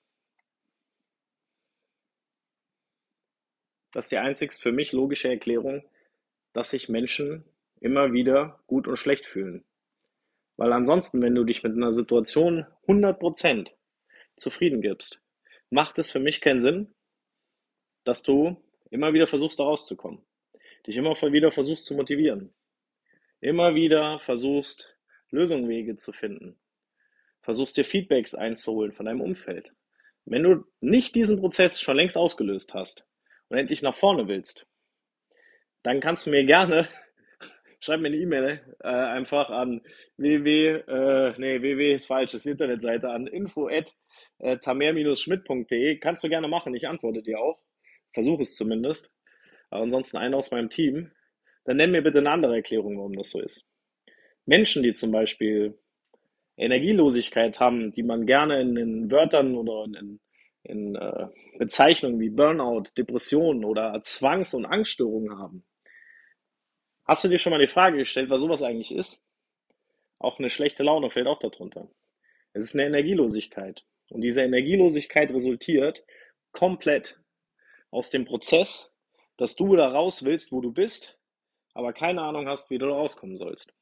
Das 3.96 4.04
ist 4.04 4.12
die 4.12 4.18
einzigst 4.18 4.60
für 4.60 4.72
mich 4.72 4.92
logische 4.92 5.30
Erklärung, 5.30 5.82
dass 6.52 6.68
sich 6.68 6.90
Menschen 6.90 7.46
immer 7.80 8.12
wieder 8.12 8.60
gut 8.66 8.86
und 8.86 8.98
schlecht 8.98 9.24
fühlen. 9.24 9.64
Weil 10.58 10.74
ansonsten, 10.74 11.22
wenn 11.22 11.34
du 11.34 11.44
dich 11.44 11.62
mit 11.62 11.72
einer 11.72 11.92
Situation 11.92 12.66
100% 12.86 13.70
zufrieden 14.36 14.82
gibst, 14.82 15.22
macht 15.70 15.98
es 15.98 16.12
für 16.12 16.18
mich 16.18 16.42
keinen 16.42 16.60
Sinn, 16.60 16.94
dass 18.04 18.22
du 18.22 18.62
immer 18.90 19.14
wieder 19.14 19.26
versuchst, 19.26 19.60
da 19.60 19.64
rauszukommen. 19.64 20.20
Dich 20.86 20.98
immer 20.98 21.14
wieder 21.32 21.50
versuchst 21.50 21.86
zu 21.86 21.94
motivieren. 21.94 22.52
Immer 23.40 23.74
wieder 23.74 24.18
versuchst, 24.18 24.94
Lösungswege 25.30 25.96
zu 25.96 26.12
finden. 26.12 26.58
Versuchst 27.40 27.78
dir 27.78 27.84
Feedbacks 27.86 28.34
einzuholen 28.34 28.92
von 28.92 29.06
deinem 29.06 29.22
Umfeld. 29.22 29.72
Wenn 30.26 30.42
du 30.42 30.64
nicht 30.80 31.14
diesen 31.14 31.40
Prozess 31.40 31.80
schon 31.80 31.96
längst 31.96 32.18
ausgelöst 32.18 32.74
hast, 32.74 33.06
und 33.48 33.58
endlich 33.58 33.82
nach 33.82 33.94
vorne 33.94 34.28
willst, 34.28 34.66
dann 35.82 36.00
kannst 36.00 36.26
du 36.26 36.30
mir 36.30 36.44
gerne, 36.44 36.88
schreib 37.80 38.00
mir 38.00 38.08
eine 38.08 38.16
E-Mail 38.16 38.60
äh, 38.80 38.88
einfach 38.88 39.50
an 39.50 39.82
www, 40.16 40.68
äh, 40.68 41.34
nee, 41.38 41.60
www 41.60 41.94
ist 41.94 42.06
falsch, 42.06 42.32
das 42.32 42.46
Internetseite, 42.46 43.10
an 43.10 43.26
info 43.26 43.68
at 43.68 43.94
äh, 44.38 44.58
tamer-schmidt.de. 44.58 45.98
Kannst 45.98 46.24
du 46.24 46.28
gerne 46.28 46.48
machen, 46.48 46.74
ich 46.74 46.88
antworte 46.88 47.22
dir 47.22 47.38
auch. 47.38 47.62
Versuche 48.12 48.42
es 48.42 48.54
zumindest. 48.54 49.10
Aber 49.70 49.82
ansonsten 49.82 50.16
einer 50.16 50.36
aus 50.36 50.50
meinem 50.50 50.70
Team. 50.70 51.12
Dann 51.64 51.76
nenn 51.76 51.90
mir 51.90 52.02
bitte 52.02 52.18
eine 52.18 52.30
andere 52.30 52.56
Erklärung, 52.56 52.96
warum 52.96 53.14
das 53.14 53.30
so 53.30 53.40
ist. 53.40 53.64
Menschen, 54.44 54.82
die 54.82 54.92
zum 54.92 55.10
Beispiel 55.10 55.78
Energielosigkeit 56.56 57.58
haben, 57.60 57.92
die 57.92 58.04
man 58.04 58.26
gerne 58.26 58.60
in, 58.60 58.76
in 58.76 59.10
Wörtern 59.10 59.56
oder 59.56 59.84
in, 59.84 59.94
in 59.94 60.20
äh, 60.66 61.28
Bezeichnungen 61.58 62.20
wie 62.20 62.30
Burnout, 62.30 62.84
Depressionen 62.96 63.64
oder 63.64 64.00
Zwangs- 64.02 64.54
und 64.54 64.66
Angststörungen 64.66 65.38
haben. 65.38 65.64
Hast 67.04 67.24
du 67.24 67.28
dir 67.28 67.38
schon 67.38 67.52
mal 67.52 67.60
die 67.60 67.68
Frage 67.68 67.98
gestellt, 67.98 68.30
was 68.30 68.40
sowas 68.40 68.62
eigentlich 68.62 68.92
ist? 68.92 69.22
Auch 70.18 70.38
eine 70.38 70.50
schlechte 70.50 70.82
Laune 70.82 71.10
fällt 71.10 71.26
auch 71.26 71.38
darunter. 71.38 71.88
Es 72.52 72.64
ist 72.64 72.74
eine 72.74 72.86
Energielosigkeit. 72.86 73.84
Und 74.10 74.22
diese 74.22 74.42
Energielosigkeit 74.42 75.30
resultiert 75.30 76.04
komplett 76.52 77.20
aus 77.90 78.10
dem 78.10 78.24
Prozess, 78.24 78.92
dass 79.36 79.56
du 79.56 79.76
da 79.76 79.88
raus 79.88 80.24
willst, 80.24 80.52
wo 80.52 80.60
du 80.60 80.72
bist, 80.72 81.18
aber 81.74 81.92
keine 81.92 82.22
Ahnung 82.22 82.48
hast, 82.48 82.70
wie 82.70 82.78
du 82.78 82.86
da 82.86 82.94
rauskommen 82.94 83.36
sollst. 83.36 83.74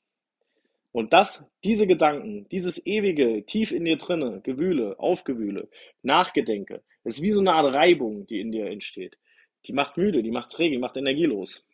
Und 0.94 1.12
das, 1.12 1.44
diese 1.64 1.88
Gedanken, 1.88 2.48
dieses 2.50 2.86
ewige, 2.86 3.44
tief 3.44 3.72
in 3.72 3.84
dir 3.84 3.96
drinne, 3.96 4.40
Gewühle, 4.44 4.96
Aufgewühle, 5.00 5.68
Nachgedenke, 6.02 6.84
ist 7.02 7.20
wie 7.20 7.32
so 7.32 7.40
eine 7.40 7.52
Art 7.52 7.74
Reibung, 7.74 8.28
die 8.28 8.38
in 8.38 8.52
dir 8.52 8.66
entsteht. 8.66 9.18
Die 9.66 9.72
macht 9.72 9.96
müde, 9.96 10.22
die 10.22 10.30
macht 10.30 10.52
träge, 10.52 10.76
die 10.76 10.80
macht 10.80 10.96
energielos. 10.96 11.66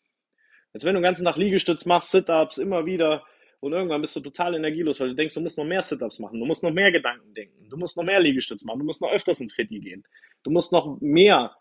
Als 0.72 0.84
wenn 0.84 0.94
du 0.94 1.00
den 1.00 1.04
ganzen 1.04 1.26
Tag 1.26 1.36
Liegestütz 1.36 1.84
machst, 1.84 2.12
Sit-Ups, 2.12 2.56
immer 2.56 2.86
wieder, 2.86 3.22
und 3.60 3.74
irgendwann 3.74 4.00
bist 4.00 4.16
du 4.16 4.20
total 4.20 4.54
energielos, 4.54 5.00
weil 5.00 5.08
du 5.08 5.14
denkst, 5.16 5.34
du 5.34 5.42
musst 5.42 5.58
noch 5.58 5.66
mehr 5.66 5.82
Sit-Ups 5.82 6.18
machen, 6.18 6.40
du 6.40 6.46
musst 6.46 6.62
noch 6.62 6.72
mehr 6.72 6.90
Gedanken 6.90 7.34
denken, 7.34 7.68
du 7.68 7.76
musst 7.76 7.98
noch 7.98 8.04
mehr 8.04 8.20
Liegestütz 8.20 8.64
machen, 8.64 8.78
du 8.78 8.86
musst 8.86 9.02
noch 9.02 9.12
öfters 9.12 9.38
ins 9.42 9.52
Fetti 9.52 9.80
gehen, 9.80 10.02
du 10.44 10.50
musst 10.50 10.72
noch 10.72 10.98
mehr 11.02 11.54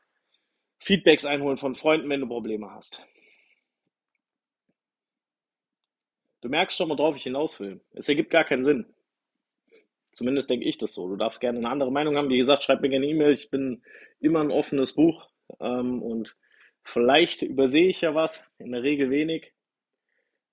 Feedbacks 0.79 1.25
einholen 1.25 1.57
von 1.57 1.75
Freunden, 1.75 2.09
wenn 2.09 2.21
du 2.21 2.27
Probleme 2.27 2.71
hast. 2.71 3.01
Du 6.41 6.49
merkst 6.49 6.77
schon, 6.77 6.89
worauf 6.89 7.15
ich 7.15 7.23
hinaus 7.23 7.59
will. 7.59 7.81
Es 7.93 8.07
ergibt 8.07 8.29
gar 8.29 8.45
keinen 8.45 8.63
Sinn. 8.63 8.85
Zumindest 10.13 10.49
denke 10.49 10.65
ich 10.65 10.77
das 10.77 10.93
so. 10.93 11.07
Du 11.07 11.15
darfst 11.15 11.41
gerne 11.41 11.59
eine 11.59 11.69
andere 11.69 11.91
Meinung 11.91 12.15
haben. 12.15 12.29
Wie 12.29 12.37
gesagt, 12.37 12.63
schreib 12.63 12.81
mir 12.81 12.89
gerne 12.89 13.07
E-Mail. 13.07 13.33
Ich 13.33 13.49
bin 13.49 13.83
immer 14.19 14.41
ein 14.41 14.51
offenes 14.51 14.95
Buch. 14.95 15.29
Ähm, 15.59 16.01
und 16.01 16.35
vielleicht 16.83 17.41
übersehe 17.41 17.87
ich 17.87 18.01
ja 18.01 18.15
was, 18.15 18.43
in 18.57 18.71
der 18.71 18.83
Regel 18.83 19.09
wenig. 19.09 19.53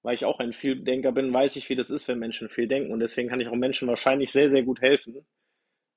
Weil 0.02 0.14
ich 0.14 0.24
auch 0.24 0.38
ein 0.38 0.52
Vieldenker 0.52 1.12
bin, 1.12 1.32
weiß 1.32 1.56
ich, 1.56 1.68
wie 1.68 1.74
das 1.74 1.90
ist, 1.90 2.06
wenn 2.08 2.18
Menschen 2.18 2.48
viel 2.48 2.68
denken. 2.68 2.92
Und 2.92 3.00
deswegen 3.00 3.28
kann 3.28 3.40
ich 3.40 3.48
auch 3.48 3.56
Menschen 3.56 3.88
wahrscheinlich 3.88 4.30
sehr, 4.30 4.50
sehr 4.50 4.62
gut 4.62 4.80
helfen, 4.80 5.26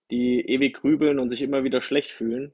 die 0.09 0.41
ewig 0.41 0.75
grübeln 0.75 1.19
und 1.19 1.29
sich 1.29 1.41
immer 1.41 1.63
wieder 1.63 1.81
schlecht 1.81 2.11
fühlen, 2.11 2.53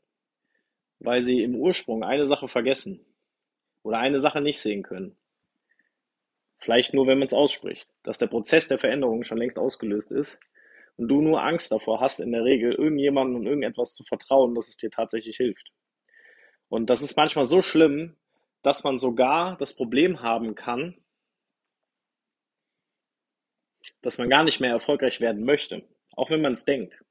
weil 1.00 1.22
sie 1.22 1.44
im 1.44 1.56
Ursprung 1.56 2.04
eine 2.04 2.26
Sache 2.26 2.48
vergessen 2.48 3.06
oder 3.84 4.00
eine 4.00 4.20
Sache 4.20 4.42
nicht 4.42 4.60
sehen 4.60 4.84
können. 4.84 5.16
Vielleicht 6.60 6.94
nur, 6.94 7.08
wenn 7.08 7.20
man 7.20 7.28
es 7.28 7.34
ausspricht, 7.34 7.88
dass 8.04 8.18
der 8.18 8.28
Prozess 8.28 8.68
der 8.68 8.80
Veränderung 8.80 9.24
schon 9.24 9.38
längst 9.38 9.60
ausgelöst 9.60 10.12
ist 10.12 10.40
und 10.98 11.08
du 11.08 11.22
nur 11.22 11.44
Angst 11.44 11.72
davor 11.72 12.00
hast, 12.00 12.20
in 12.20 12.32
der 12.32 12.44
Regel 12.44 12.74
irgendjemandem 12.74 13.42
und 13.42 13.46
irgendetwas 13.46 13.94
zu 13.94 14.04
vertrauen, 14.04 14.56
dass 14.56 14.70
es 14.70 14.78
dir 14.78 14.90
tatsächlich 14.90 15.38
hilft. 15.38 15.72
Und 16.70 16.90
das 16.90 17.02
ist 17.02 17.18
manchmal 17.18 17.46
so 17.46 17.62
schlimm, 17.62 18.16
dass 18.64 18.84
man 18.84 18.98
sogar 18.98 19.58
das 19.58 19.74
Problem 19.74 20.22
haben 20.22 20.56
kann, 20.56 20.96
dass 24.02 24.18
man 24.18 24.30
gar 24.30 24.44
nicht 24.44 24.60
mehr 24.60 24.72
erfolgreich 24.72 25.22
werden 25.22 25.44
möchte, 25.46 25.84
auch 26.14 26.32
wenn 26.32 26.42
man 26.42 26.54
es 26.54 26.66
denkt. 26.66 27.04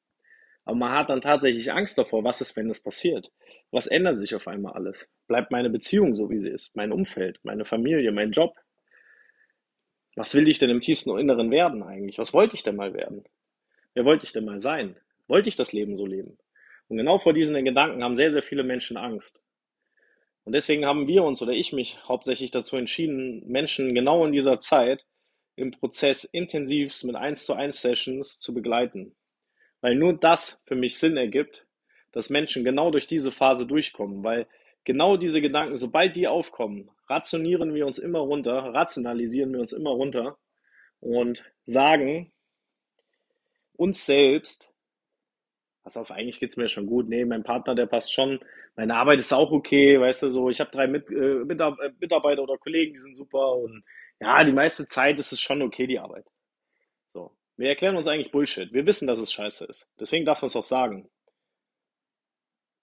Aber 0.64 0.76
man 0.76 0.92
hat 0.92 1.10
dann 1.10 1.20
tatsächlich 1.20 1.70
Angst 1.72 1.98
davor, 1.98 2.24
was 2.24 2.40
ist, 2.40 2.56
wenn 2.56 2.70
es 2.70 2.82
passiert? 2.82 3.30
Was 3.70 3.86
ändert 3.86 4.18
sich 4.18 4.34
auf 4.34 4.48
einmal 4.48 4.72
alles? 4.72 5.10
Bleibt 5.26 5.50
meine 5.50 5.70
Beziehung 5.70 6.14
so, 6.14 6.30
wie 6.30 6.38
sie 6.38 6.50
ist? 6.50 6.74
Mein 6.74 6.90
Umfeld, 6.90 7.38
meine 7.42 7.64
Familie, 7.64 8.12
mein 8.12 8.32
Job? 8.32 8.56
Was 10.16 10.34
will 10.34 10.48
ich 10.48 10.58
denn 10.58 10.70
im 10.70 10.80
tiefsten 10.80 11.16
Inneren 11.18 11.50
werden 11.50 11.82
eigentlich? 11.82 12.18
Was 12.18 12.32
wollte 12.32 12.54
ich 12.54 12.62
denn 12.62 12.76
mal 12.76 12.94
werden? 12.94 13.24
Wer 13.94 14.04
wollte 14.04 14.24
ich 14.24 14.32
denn 14.32 14.44
mal 14.44 14.60
sein? 14.60 14.96
Wollte 15.26 15.48
ich 15.48 15.56
das 15.56 15.72
Leben 15.72 15.96
so 15.96 16.06
leben? 16.06 16.38
Und 16.88 16.98
genau 16.98 17.18
vor 17.18 17.32
diesen 17.32 17.64
Gedanken 17.64 18.04
haben 18.04 18.14
sehr, 18.14 18.30
sehr 18.30 18.42
viele 18.42 18.62
Menschen 18.62 18.96
Angst. 18.96 19.42
Und 20.44 20.54
deswegen 20.54 20.84
haben 20.84 21.08
wir 21.08 21.24
uns 21.24 21.40
oder 21.42 21.52
ich 21.52 21.72
mich 21.72 21.98
hauptsächlich 22.06 22.50
dazu 22.50 22.76
entschieden, 22.76 23.42
Menschen 23.46 23.94
genau 23.94 24.24
in 24.26 24.32
dieser 24.32 24.60
Zeit 24.60 25.06
im 25.56 25.70
Prozess 25.70 26.24
intensivst 26.24 27.04
mit 27.04 27.16
1 27.16 27.46
zu 27.46 27.54
1 27.54 27.80
Sessions 27.80 28.38
zu 28.38 28.52
begleiten. 28.52 29.14
Weil 29.80 29.94
nur 29.94 30.12
das 30.14 30.60
für 30.66 30.74
mich 30.74 30.98
Sinn 30.98 31.16
ergibt, 31.16 31.66
dass 32.12 32.30
Menschen 32.30 32.64
genau 32.64 32.90
durch 32.90 33.06
diese 33.06 33.30
Phase 33.30 33.66
durchkommen, 33.66 34.22
weil 34.22 34.46
genau 34.84 35.16
diese 35.16 35.40
Gedanken, 35.40 35.76
sobald 35.76 36.16
die 36.16 36.28
aufkommen, 36.28 36.90
rationieren 37.08 37.74
wir 37.74 37.86
uns 37.86 37.98
immer 37.98 38.20
runter, 38.20 38.52
rationalisieren 38.52 39.52
wir 39.52 39.60
uns 39.60 39.72
immer 39.72 39.90
runter 39.90 40.38
und 41.00 41.44
sagen 41.64 42.32
uns 43.76 44.06
selbst, 44.06 44.70
pass 45.82 45.96
auf, 45.96 46.10
eigentlich 46.10 46.40
geht's 46.40 46.56
mir 46.56 46.68
schon 46.68 46.86
gut, 46.86 47.08
nee, 47.08 47.24
mein 47.24 47.42
Partner, 47.42 47.74
der 47.74 47.86
passt 47.86 48.12
schon, 48.12 48.40
meine 48.76 48.96
Arbeit 48.96 49.20
ist 49.20 49.32
auch 49.32 49.52
okay, 49.52 50.00
weißt 50.00 50.24
du, 50.24 50.30
so, 50.30 50.48
ich 50.50 50.60
habe 50.60 50.70
drei 50.70 50.86
Mit, 50.86 51.10
äh, 51.10 51.42
äh 51.42 51.92
Mitarbeiter 52.00 52.42
oder 52.42 52.56
Kollegen, 52.58 52.94
die 52.94 53.00
sind 53.00 53.16
super 53.16 53.54
und 53.56 53.84
ja, 54.20 54.42
die 54.44 54.52
meiste 54.52 54.86
Zeit 54.86 55.18
ist 55.18 55.32
es 55.32 55.40
schon 55.40 55.60
okay, 55.62 55.86
die 55.86 55.98
Arbeit. 55.98 56.26
So, 57.12 57.36
wir 57.56 57.68
erklären 57.68 57.96
uns 57.96 58.06
eigentlich 58.06 58.30
Bullshit, 58.32 58.72
wir 58.72 58.86
wissen, 58.86 59.06
dass 59.06 59.18
es 59.18 59.32
scheiße 59.32 59.64
ist, 59.66 59.88
deswegen 59.98 60.24
darf 60.24 60.40
man 60.42 60.46
es 60.46 60.56
auch 60.56 60.64
sagen. 60.64 61.10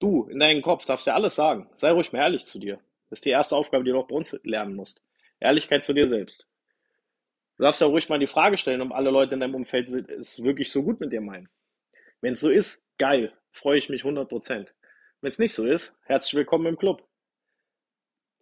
Du, 0.01 0.27
in 0.29 0.39
deinem 0.39 0.63
Kopf 0.63 0.84
darfst 0.86 1.05
ja 1.05 1.13
alles 1.13 1.36
sagen. 1.36 1.70
Sei 1.75 1.91
ruhig 1.91 2.12
mal 2.12 2.24
ehrlich 2.24 2.43
zu 2.43 2.58
dir. 2.58 2.79
Das 3.12 3.20
ist 3.20 3.25
die 3.25 3.29
erste 3.29 3.55
Aufgabe, 3.55 3.84
die 3.84 3.91
du 3.91 4.00
auch 4.00 4.08
bei 4.08 4.15
uns 4.15 4.36
lernen 4.41 4.75
musst. 4.75 5.03
Ehrlichkeit 5.39 5.84
zu 5.84 5.93
dir 5.93 6.08
selbst. 6.08 6.48
Du 7.58 7.63
darfst 7.63 7.81
ja 7.81 7.88
ruhig 7.88 8.10
mal 8.10 8.17
die 8.17 8.25
Frage 8.25 8.58
stellen, 8.58 8.81
ob 8.81 8.93
alle 8.93 9.12
Leute 9.12 9.36
in 9.36 9.41
deinem 9.41 9.53
Umfeld 9.53 9.89
es 9.89 10.43
wirklich 10.43 10.72
so 10.72 10.81
gut 10.81 11.00
mit 11.00 11.13
dir 11.13 11.22
meinen. 11.22 11.50
Wenn 12.20 12.34
es 12.34 12.39
so 12.39 12.50
ist, 12.50 12.84
geil, 12.98 13.31
freue 13.51 13.77
ich 13.77 13.89
mich 13.89 14.01
100%. 14.01 14.70
Wenn 15.22 15.29
es 15.29 15.38
nicht 15.38 15.53
so 15.53 15.67
ist, 15.67 15.96
herzlich 16.05 16.34
willkommen 16.34 16.65
im 16.65 16.77
Club. 16.79 17.08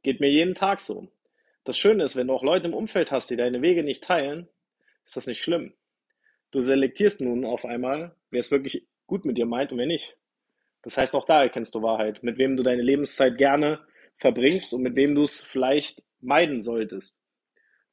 Geht 0.01 0.21
mir 0.21 0.29
jeden 0.29 0.55
Tag 0.55 0.79
so. 0.79 1.09
Das 1.65 1.77
Schöne 1.77 2.05
ist, 2.05 2.15
wenn 2.15 2.27
du 2.27 2.33
auch 2.33 2.43
Leute 2.43 2.67
im 2.67 2.73
Umfeld 2.73 3.11
hast, 3.11 3.29
die 3.31 3.35
deine 3.35 3.61
Wege 3.61 3.83
nicht 3.83 4.05
teilen, 4.05 4.47
ist 5.03 5.17
das 5.17 5.27
nicht 5.27 5.43
schlimm. 5.43 5.73
Du 6.51 6.61
selektierst 6.61 7.19
nun 7.19 7.43
auf 7.43 7.65
einmal, 7.65 8.15
wer 8.29 8.39
es 8.39 8.49
wirklich 8.49 8.87
gut 9.07 9.25
mit 9.25 9.37
dir 9.37 9.45
meint 9.45 9.73
und 9.73 9.77
wer 9.77 9.87
nicht. 9.87 10.15
Das 10.81 10.98
heißt, 10.98 11.15
auch 11.15 11.25
da 11.25 11.43
erkennst 11.43 11.75
du 11.75 11.81
Wahrheit, 11.81 12.24
mit 12.24 12.38
wem 12.38 12.55
du 12.55 12.63
deine 12.63 12.81
Lebenszeit 12.81 13.38
gerne 13.38 13.79
verbringst 14.17 14.74
und 14.74 14.81
mit 14.81 14.95
wem 14.95 15.15
du 15.15 15.24
es 15.24 15.41
vielleicht 15.41 16.03
meiden 16.21 16.62
solltest. 16.62 17.15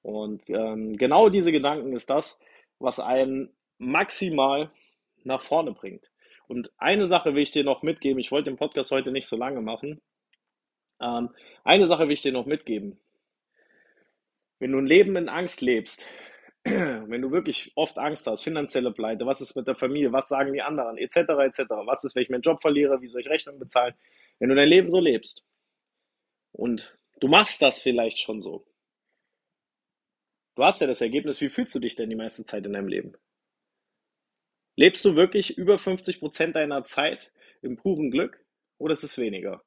Und 0.03 0.49
ähm, 0.51 0.97
genau 0.97 1.29
diese 1.29 1.51
Gedanken 1.51 1.93
ist 1.93 2.11
das, 2.11 2.39
was 2.79 3.01
einen 3.01 3.53
maximal 3.79 4.71
nach 5.25 5.41
vorne 5.41 5.73
bringt. 5.73 6.11
Und 6.49 6.71
eine 6.79 7.07
Sache 7.07 7.35
will 7.35 7.43
ich 7.43 7.51
dir 7.51 7.65
noch 7.65 7.83
mitgeben. 7.83 8.21
Ich 8.21 8.31
wollte 8.31 8.51
den 8.51 8.57
Podcast 8.57 8.93
heute 8.93 9.11
nicht 9.11 9.27
so 9.27 9.37
lange 9.37 9.61
machen. 9.61 10.01
Ähm, 11.01 11.31
eine 11.65 11.87
Sache 11.87 12.05
will 12.05 12.13
ich 12.13 12.23
dir 12.23 12.33
noch 12.33 12.47
mitgeben. 12.47 13.01
Wenn 14.59 14.73
du 14.73 14.79
ein 14.79 14.87
Leben 14.87 15.17
in 15.17 15.29
Angst 15.29 15.61
lebst, 15.61 16.07
wenn 16.67 17.23
du 17.23 17.31
wirklich 17.31 17.71
oft 17.77 17.97
Angst 17.97 18.27
hast, 18.27 18.43
finanzielle 18.43 18.93
Pleite, 18.93 19.25
was 19.25 19.41
ist 19.41 19.55
mit 19.55 19.69
der 19.69 19.77
Familie, 19.77 20.13
was 20.13 20.29
sagen 20.29 20.53
die 20.53 20.63
anderen, 20.63 20.99
etc., 20.99 21.17
etc., 21.17 21.61
was 21.87 22.03
ist, 22.03 22.17
wenn 22.17 22.25
ich 22.25 22.29
meinen 22.29 22.43
Job 22.43 22.61
verliere, 22.61 23.01
wie 23.01 23.07
soll 23.07 23.21
ich 23.21 23.29
Rechnungen 23.29 23.61
bezahlen, 23.61 23.95
wenn 24.41 24.49
du 24.49 24.57
dein 24.57 24.69
Leben 24.69 24.91
so 24.91 24.99
lebst 24.99 25.45
und 26.53 26.99
du 27.21 27.29
machst 27.29 27.63
das 27.63 27.81
vielleicht 27.81 28.19
schon 28.19 28.43
so, 28.43 28.67
du 30.57 30.65
hast 30.65 30.81
ja 30.81 30.89
das 30.89 31.01
Ergebnis, 31.01 31.41
wie 31.41 31.49
fühlst 31.49 31.73
du 31.75 31.79
dich 31.79 31.95
denn 31.95 32.11
die 32.11 32.17
meiste 32.17 32.43
Zeit 32.43 32.67
in 32.67 32.73
deinem 32.73 32.89
Leben? 32.89 33.13
Lebst 34.75 35.05
du 35.05 35.15
wirklich 35.15 35.57
über 35.57 35.79
50 35.79 36.19
Prozent 36.19 36.57
deiner 36.57 36.83
Zeit 36.83 37.31
im 37.63 37.77
puren 37.77 38.11
Glück 38.11 38.45
oder 38.79 38.93
ist 38.93 39.05
es 39.05 39.19
weniger? 39.19 39.63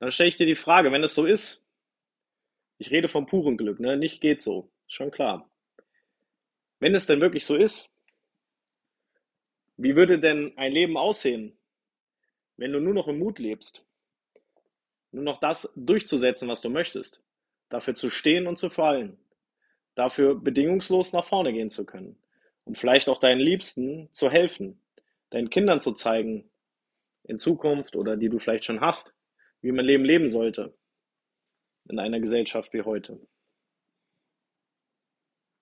Dann 0.00 0.10
stelle 0.10 0.30
ich 0.30 0.36
dir 0.36 0.46
die 0.46 0.54
Frage, 0.54 0.90
wenn 0.90 1.04
es 1.04 1.14
so 1.14 1.26
ist, 1.26 1.66
ich 2.78 2.90
rede 2.90 3.08
vom 3.08 3.26
puren 3.26 3.58
Glück, 3.58 3.78
ne? 3.78 3.96
nicht 3.96 4.22
geht 4.22 4.40
so, 4.40 4.72
schon 4.86 5.10
klar. 5.10 5.50
Wenn 6.80 6.94
es 6.94 7.06
denn 7.06 7.20
wirklich 7.20 7.44
so 7.44 7.56
ist, 7.56 7.90
wie 9.76 9.96
würde 9.96 10.18
denn 10.18 10.56
ein 10.56 10.72
Leben 10.72 10.96
aussehen, 10.96 11.56
wenn 12.56 12.72
du 12.72 12.80
nur 12.80 12.94
noch 12.94 13.08
im 13.08 13.18
Mut 13.18 13.38
lebst? 13.38 13.84
Nur 15.12 15.24
noch 15.24 15.40
das 15.40 15.72
durchzusetzen, 15.76 16.48
was 16.48 16.60
du 16.60 16.68
möchtest. 16.68 17.22
Dafür 17.68 17.94
zu 17.94 18.10
stehen 18.10 18.46
und 18.46 18.58
zu 18.58 18.70
fallen. 18.70 19.18
Dafür 19.94 20.34
bedingungslos 20.34 21.12
nach 21.12 21.24
vorne 21.24 21.52
gehen 21.52 21.70
zu 21.70 21.84
können. 21.84 22.16
Und 22.64 22.78
vielleicht 22.78 23.08
auch 23.08 23.18
deinen 23.18 23.40
Liebsten 23.40 24.12
zu 24.12 24.30
helfen. 24.30 24.80
Deinen 25.30 25.50
Kindern 25.50 25.80
zu 25.80 25.92
zeigen, 25.92 26.50
in 27.24 27.38
Zukunft 27.38 27.94
oder 27.94 28.16
die 28.16 28.28
du 28.28 28.38
vielleicht 28.38 28.64
schon 28.64 28.80
hast, 28.80 29.14
wie 29.60 29.72
man 29.72 29.84
Leben 29.84 30.04
leben 30.04 30.28
sollte. 30.28 30.74
In 31.88 31.98
einer 31.98 32.20
Gesellschaft 32.20 32.72
wie 32.72 32.82
heute. 32.82 33.20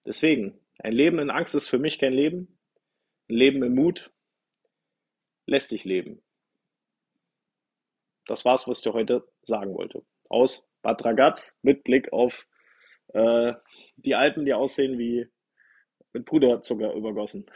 Deswegen, 0.04 0.58
ein 0.78 0.92
Leben 0.92 1.18
in 1.18 1.30
Angst 1.30 1.54
ist 1.54 1.68
für 1.68 1.78
mich 1.78 1.99
kein 1.99 2.12
Leben. 2.12 2.59
Ein 3.28 3.37
Leben 3.37 3.62
im 3.62 3.75
Mut 3.75 4.11
lässt 5.47 5.71
dich 5.71 5.85
leben. 5.85 6.23
Das 8.26 8.45
war's, 8.45 8.66
was 8.66 8.78
ich 8.78 8.85
dir 8.85 8.92
heute 8.92 9.26
sagen 9.42 9.75
wollte. 9.75 10.02
Aus 10.28 10.68
Bad 10.83 11.04
Ragaz 11.04 11.56
mit 11.62 11.85
Blick 11.85 12.12
auf 12.12 12.47
äh, 13.09 13.54
die 13.97 14.14
Alpen, 14.14 14.45
die 14.45 14.54
aussehen 14.54 14.99
wie 14.99 15.28
mit 16.12 16.25
Puderzucker 16.25 16.92
übergossen. 16.95 17.47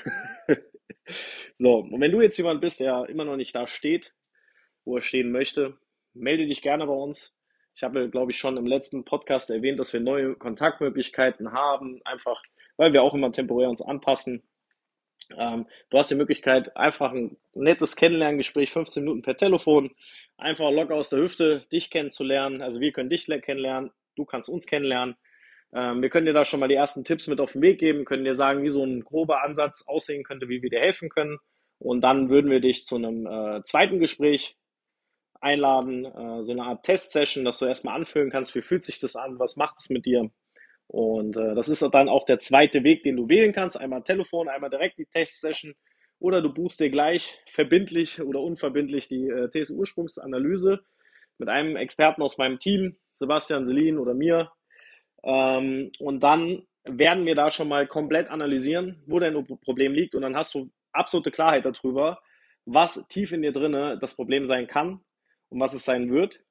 so, 1.54 1.78
und 1.78 2.00
wenn 2.00 2.12
du 2.12 2.20
jetzt 2.20 2.36
jemand 2.36 2.60
bist, 2.60 2.80
der 2.80 3.08
immer 3.08 3.24
noch 3.24 3.36
nicht 3.36 3.54
da 3.54 3.66
steht, 3.66 4.14
wo 4.84 4.96
er 4.96 5.02
stehen 5.02 5.32
möchte, 5.32 5.76
melde 6.14 6.46
dich 6.46 6.62
gerne 6.62 6.86
bei 6.86 6.92
uns. 6.92 7.36
Ich 7.74 7.82
habe, 7.82 8.10
glaube 8.10 8.32
ich, 8.32 8.38
schon 8.38 8.56
im 8.56 8.66
letzten 8.66 9.04
Podcast 9.04 9.50
erwähnt, 9.50 9.80
dass 9.80 9.92
wir 9.92 10.00
neue 10.00 10.34
Kontaktmöglichkeiten 10.34 11.52
haben. 11.52 12.00
Einfach 12.04 12.42
weil 12.80 12.94
wir 12.94 13.02
auch 13.02 13.12
immer 13.12 13.30
temporär 13.30 13.68
uns 13.68 13.82
anpassen. 13.82 14.42
Ähm, 15.36 15.66
du 15.90 15.98
hast 15.98 16.10
die 16.10 16.14
Möglichkeit, 16.14 16.74
einfach 16.78 17.12
ein 17.12 17.36
nettes 17.52 17.94
Kennenlerngespräch, 17.94 18.70
15 18.70 19.02
Minuten 19.02 19.20
per 19.20 19.36
Telefon, 19.36 19.90
einfach 20.38 20.70
locker 20.70 20.94
aus 20.94 21.10
der 21.10 21.18
Hüfte 21.18 21.60
dich 21.70 21.90
kennenzulernen. 21.90 22.62
Also 22.62 22.80
wir 22.80 22.92
können 22.92 23.10
dich 23.10 23.26
kennenlernen, 23.26 23.90
du 24.16 24.24
kannst 24.24 24.48
uns 24.48 24.66
kennenlernen. 24.66 25.16
Ähm, 25.74 26.00
wir 26.00 26.08
können 26.08 26.24
dir 26.24 26.32
da 26.32 26.46
schon 26.46 26.58
mal 26.58 26.68
die 26.68 26.74
ersten 26.74 27.04
Tipps 27.04 27.26
mit 27.26 27.38
auf 27.38 27.52
den 27.52 27.60
Weg 27.60 27.78
geben, 27.78 28.06
können 28.06 28.24
dir 28.24 28.34
sagen, 28.34 28.62
wie 28.62 28.70
so 28.70 28.82
ein 28.82 29.04
grober 29.04 29.44
Ansatz 29.44 29.84
aussehen 29.86 30.24
könnte, 30.24 30.48
wie 30.48 30.62
wir 30.62 30.70
dir 30.70 30.80
helfen 30.80 31.10
können. 31.10 31.36
Und 31.78 32.00
dann 32.00 32.30
würden 32.30 32.50
wir 32.50 32.60
dich 32.60 32.86
zu 32.86 32.96
einem 32.96 33.26
äh, 33.26 33.62
zweiten 33.62 34.00
Gespräch 34.00 34.56
einladen, 35.38 36.06
äh, 36.06 36.42
so 36.42 36.52
eine 36.52 36.64
Art 36.64 36.84
Testsession, 36.84 37.44
dass 37.44 37.58
du 37.58 37.66
erstmal 37.66 37.94
anfühlen 37.96 38.30
kannst, 38.30 38.54
wie 38.54 38.62
fühlt 38.62 38.84
sich 38.84 38.98
das 39.00 39.16
an, 39.16 39.38
was 39.38 39.56
macht 39.56 39.80
es 39.80 39.90
mit 39.90 40.06
dir. 40.06 40.30
Und 40.90 41.36
äh, 41.36 41.54
das 41.54 41.68
ist 41.68 41.82
dann 41.92 42.08
auch 42.08 42.24
der 42.24 42.40
zweite 42.40 42.82
Weg, 42.82 43.04
den 43.04 43.16
du 43.16 43.28
wählen 43.28 43.52
kannst. 43.52 43.78
Einmal 43.78 44.02
Telefon, 44.02 44.48
einmal 44.48 44.70
direkt 44.70 44.98
die 44.98 45.06
Testsession. 45.06 45.76
Oder 46.18 46.42
du 46.42 46.52
buchst 46.52 46.80
dir 46.80 46.90
gleich 46.90 47.38
verbindlich 47.46 48.20
oder 48.20 48.40
unverbindlich 48.40 49.06
die 49.06 49.28
äh, 49.28 49.48
TSU-Ursprungsanalyse 49.48 50.80
mit 51.38 51.48
einem 51.48 51.76
Experten 51.76 52.22
aus 52.22 52.38
meinem 52.38 52.58
Team, 52.58 52.96
Sebastian, 53.14 53.66
Selin 53.66 53.98
oder 53.98 54.14
mir. 54.14 54.50
Ähm, 55.22 55.92
und 56.00 56.24
dann 56.24 56.66
werden 56.82 57.24
wir 57.24 57.36
da 57.36 57.50
schon 57.50 57.68
mal 57.68 57.86
komplett 57.86 58.28
analysieren, 58.28 59.00
wo 59.06 59.20
dein 59.20 59.46
Problem 59.60 59.92
liegt. 59.94 60.16
Und 60.16 60.22
dann 60.22 60.36
hast 60.36 60.54
du 60.54 60.72
absolute 60.90 61.30
Klarheit 61.30 61.66
darüber, 61.66 62.20
was 62.64 63.06
tief 63.08 63.30
in 63.30 63.42
dir 63.42 63.52
drinne 63.52 63.96
das 64.00 64.14
Problem 64.14 64.44
sein 64.44 64.66
kann 64.66 65.00
und 65.50 65.60
was 65.60 65.72
es 65.72 65.84
sein 65.84 66.10
wird. 66.10 66.42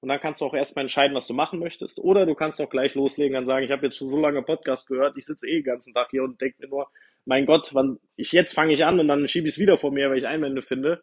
Und 0.00 0.08
dann 0.08 0.20
kannst 0.20 0.40
du 0.40 0.44
auch 0.44 0.54
erstmal 0.54 0.84
entscheiden, 0.84 1.16
was 1.16 1.26
du 1.26 1.34
machen 1.34 1.58
möchtest. 1.58 1.98
Oder 1.98 2.24
du 2.24 2.34
kannst 2.34 2.60
auch 2.60 2.70
gleich 2.70 2.94
loslegen 2.94 3.36
und 3.36 3.44
sagen, 3.44 3.64
ich 3.64 3.72
habe 3.72 3.86
jetzt 3.86 3.96
schon 3.96 4.06
so 4.06 4.20
lange 4.20 4.42
Podcast 4.42 4.86
gehört, 4.86 5.16
ich 5.16 5.26
sitze 5.26 5.48
eh 5.48 5.54
den 5.54 5.64
ganzen 5.64 5.92
Tag 5.92 6.08
hier 6.10 6.22
und 6.22 6.40
denke 6.40 6.56
mir 6.60 6.68
nur, 6.68 6.88
mein 7.24 7.46
Gott, 7.46 7.74
wann 7.74 7.98
ich 8.16 8.32
jetzt 8.32 8.54
fange 8.54 8.72
ich 8.72 8.84
an 8.84 9.00
und 9.00 9.08
dann 9.08 9.26
schiebe 9.26 9.48
ich 9.48 9.54
es 9.54 9.58
wieder 9.58 9.76
vor 9.76 9.90
mir, 9.90 10.08
weil 10.10 10.18
ich 10.18 10.26
Einwände 10.26 10.62
finde. 10.62 11.02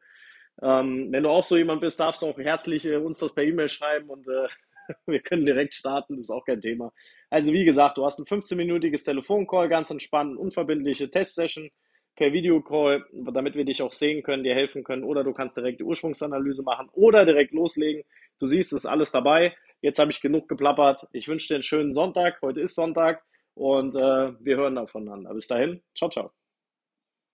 Ähm, 0.61 1.11
wenn 1.11 1.23
du 1.23 1.29
auch 1.29 1.43
so 1.43 1.57
jemand 1.57 1.81
bist, 1.81 1.99
darfst 1.99 2.21
du 2.21 2.27
auch 2.27 2.37
herzlich 2.37 2.85
äh, 2.85 2.95
uns 2.95 3.19
das 3.19 3.33
per 3.33 3.43
E-Mail 3.43 3.67
schreiben 3.67 4.09
und 4.09 4.27
äh, 4.27 4.47
wir 5.05 5.19
können 5.19 5.45
direkt 5.45 5.73
starten, 5.73 6.15
das 6.15 6.25
ist 6.25 6.29
auch 6.31 6.45
kein 6.45 6.61
Thema. 6.61 6.93
Also 7.29 7.51
wie 7.51 7.65
gesagt, 7.65 7.97
du 7.97 8.05
hast 8.05 8.19
ein 8.19 8.25
15-minütiges 8.25 9.03
Telefoncall, 9.03 9.67
ganz 9.67 9.89
entspannt, 9.89 10.37
unverbindliche 10.37 11.09
Testsession 11.09 11.69
per 12.15 12.31
Videocall, 12.31 13.05
damit 13.11 13.55
wir 13.55 13.65
dich 13.65 13.81
auch 13.81 13.91
sehen 13.91 14.23
können, 14.23 14.43
dir 14.43 14.55
helfen 14.55 14.83
können. 14.83 15.03
Oder 15.03 15.23
du 15.23 15.33
kannst 15.33 15.57
direkt 15.57 15.79
die 15.79 15.83
Ursprungsanalyse 15.83 16.63
machen 16.63 16.89
oder 16.93 17.25
direkt 17.25 17.53
loslegen. 17.53 18.03
Du 18.39 18.47
siehst, 18.47 18.73
es 18.73 18.83
ist 18.83 18.85
alles 18.85 19.11
dabei. 19.11 19.55
Jetzt 19.81 19.99
habe 19.99 20.11
ich 20.11 20.21
genug 20.21 20.47
geplappert. 20.47 21.07
Ich 21.11 21.27
wünsche 21.27 21.47
dir 21.47 21.55
einen 21.55 21.63
schönen 21.63 21.91
Sonntag. 21.91 22.41
Heute 22.41 22.61
ist 22.61 22.75
Sonntag 22.75 23.23
und 23.53 23.95
äh, 23.95 24.33
wir 24.39 24.57
hören 24.57 24.75
da 24.75 24.87
voneinander. 24.87 25.33
Bis 25.33 25.47
dahin, 25.47 25.81
ciao, 25.95 26.09
ciao. 26.09 26.44